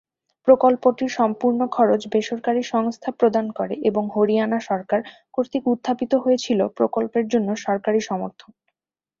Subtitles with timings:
[0.47, 4.99] প্রকল্পটির সম্পূর্ণ খরচ বেসরকারি সংস্থা প্রদান করে এবং হরিয়ানা সরকার
[5.33, 8.51] কর্তৃক উত্থাপিত হয়েছিল প্রকল্পের জন্য সরকারি সমর্থন।